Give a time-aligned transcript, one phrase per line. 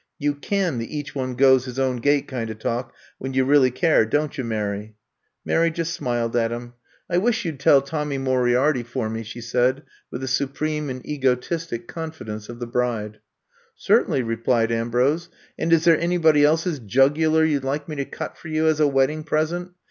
[0.17, 3.69] You can the each one goes his own gait kind of talk, when you really
[3.69, 4.93] care, don 't you, Mary f
[5.45, 6.73] ''Mary just smiled at him.
[7.07, 9.41] I wish you 'd I'VE COME TO STAY 111 tell Tommy Moriarity for me/' she
[9.41, 13.19] said with the supreme and egotistic confidence of the bride.
[13.75, 15.29] Certainly, '^ replied Ambrose.
[15.59, 18.79] And is there anybody's else jugular you 'd like me to cut for you, as
[18.79, 19.69] a wedding present?